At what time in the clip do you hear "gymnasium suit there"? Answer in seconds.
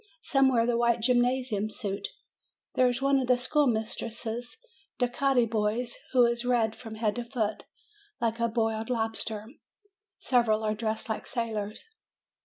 1.01-2.87